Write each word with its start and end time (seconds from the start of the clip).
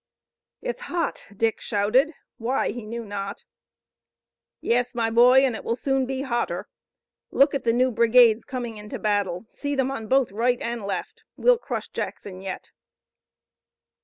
"It's 0.63 0.81
hot!" 0.81 1.27
Dick 1.37 1.61
shouted, 1.61 2.15
why 2.39 2.71
he 2.71 2.87
knew 2.87 3.05
not. 3.05 3.43
"Yes, 4.59 4.95
my 4.95 5.11
boy, 5.11 5.45
and 5.45 5.55
it 5.55 5.63
will 5.63 5.75
soon 5.75 6.07
be 6.07 6.23
hotter! 6.23 6.67
Look 7.29 7.53
at 7.53 7.65
the 7.65 7.71
new 7.71 7.91
brigades 7.91 8.43
coming 8.43 8.77
into 8.77 8.97
battle! 8.97 9.45
See 9.51 9.75
them 9.75 9.91
on 9.91 10.07
both 10.07 10.31
right 10.31 10.59
and 10.59 10.83
left! 10.85 11.21
We'll 11.37 11.59
crush 11.59 11.89
Jackson 11.89 12.41
yet!" 12.41 12.71